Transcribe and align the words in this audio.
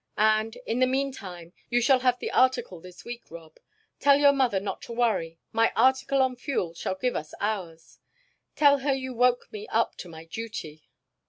"And 0.17 0.55
in 0.65 0.79
the 0.79 0.87
meantime 0.87 1.53
you 1.69 1.79
shall 1.79 1.99
have 1.99 2.17
the 2.17 2.31
article 2.31 2.79
this 2.79 3.05
week, 3.05 3.29
Rob. 3.29 3.59
Tell 3.99 4.17
your 4.17 4.33
mother 4.33 4.59
not 4.59 4.81
to 4.89 4.93
worry; 4.93 5.37
my 5.51 5.71
article 5.75 6.23
on 6.23 6.35
fuel 6.37 6.73
shall 6.73 6.95
give 6.95 7.15
us 7.15 7.35
ours. 7.39 7.99
Tell 8.55 8.79
her 8.79 8.95
you 8.95 9.13
woke 9.13 9.47
me 9.51 9.67
up 9.67 9.95
to 9.97 10.09
my 10.09 10.25
duty." 10.25 10.89